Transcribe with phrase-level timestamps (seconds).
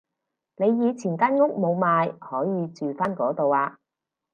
[0.57, 3.77] 你以前間屋冇賣可以住返嗰度啊